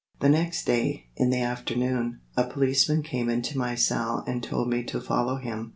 The 0.19 0.29
next 0.29 0.65
day, 0.65 1.09
in 1.15 1.29
the 1.29 1.43
afternoon, 1.43 2.21
a 2.35 2.45
policeman 2.47 3.03
came 3.03 3.29
into 3.29 3.55
my 3.59 3.75
cell 3.75 4.23
and 4.25 4.41
told 4.41 4.67
me 4.67 4.83
to 4.85 4.99
follow 4.99 5.35
him. 5.35 5.69